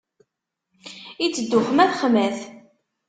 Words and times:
Iteddu 1.25 1.59
xmat, 1.67 1.91
xmat. 2.01 2.37